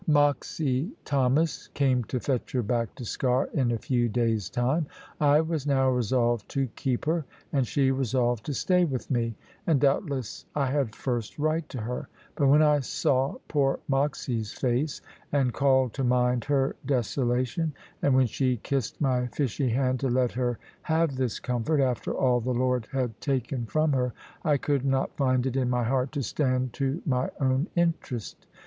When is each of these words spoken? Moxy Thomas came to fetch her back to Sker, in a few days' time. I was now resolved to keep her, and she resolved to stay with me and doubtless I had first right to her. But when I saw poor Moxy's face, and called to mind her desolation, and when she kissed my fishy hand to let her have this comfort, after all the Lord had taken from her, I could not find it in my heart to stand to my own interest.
Moxy 0.07 0.89
Thomas 1.05 1.67
came 1.75 2.03
to 2.05 2.19
fetch 2.19 2.53
her 2.53 2.63
back 2.63 2.95
to 2.95 3.03
Sker, 3.05 3.43
in 3.53 3.69
a 3.71 3.77
few 3.77 4.09
days' 4.09 4.49
time. 4.49 4.87
I 5.19 5.41
was 5.41 5.67
now 5.67 5.91
resolved 5.91 6.49
to 6.49 6.65
keep 6.75 7.05
her, 7.05 7.23
and 7.53 7.67
she 7.67 7.91
resolved 7.91 8.43
to 8.47 8.53
stay 8.55 8.83
with 8.83 9.11
me 9.11 9.35
and 9.67 9.79
doubtless 9.79 10.45
I 10.55 10.71
had 10.71 10.95
first 10.95 11.37
right 11.37 11.69
to 11.69 11.81
her. 11.81 12.07
But 12.33 12.47
when 12.47 12.63
I 12.63 12.79
saw 12.79 13.35
poor 13.47 13.77
Moxy's 13.87 14.53
face, 14.53 15.03
and 15.31 15.53
called 15.53 15.93
to 15.93 16.03
mind 16.03 16.45
her 16.45 16.75
desolation, 16.83 17.71
and 18.01 18.15
when 18.15 18.25
she 18.25 18.57
kissed 18.57 18.99
my 19.01 19.27
fishy 19.27 19.69
hand 19.69 19.99
to 19.99 20.09
let 20.09 20.31
her 20.31 20.57
have 20.81 21.15
this 21.15 21.39
comfort, 21.39 21.79
after 21.79 22.11
all 22.11 22.39
the 22.39 22.55
Lord 22.55 22.87
had 22.91 23.21
taken 23.21 23.67
from 23.67 23.93
her, 23.93 24.13
I 24.43 24.57
could 24.57 24.83
not 24.83 25.15
find 25.15 25.45
it 25.45 25.55
in 25.55 25.69
my 25.69 25.83
heart 25.83 26.11
to 26.13 26.23
stand 26.23 26.73
to 26.73 27.03
my 27.05 27.29
own 27.39 27.67
interest. 27.75 28.47